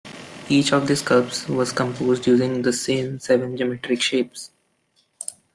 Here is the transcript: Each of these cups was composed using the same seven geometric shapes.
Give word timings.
Each 0.49 0.73
of 0.73 0.87
these 0.87 1.03
cups 1.03 1.47
was 1.47 1.71
composed 1.71 2.25
using 2.25 2.63
the 2.63 2.73
same 2.73 3.19
seven 3.19 3.55
geometric 3.55 4.01
shapes. 4.01 4.49